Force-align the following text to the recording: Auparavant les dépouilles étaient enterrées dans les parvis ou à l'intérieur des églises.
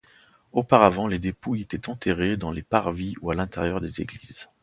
Auparavant 0.51 1.05
les 1.05 1.19
dépouilles 1.19 1.61
étaient 1.61 1.87
enterrées 1.87 2.35
dans 2.35 2.49
les 2.49 2.63
parvis 2.63 3.13
ou 3.21 3.29
à 3.29 3.35
l'intérieur 3.35 3.79
des 3.81 4.01
églises. 4.01 4.49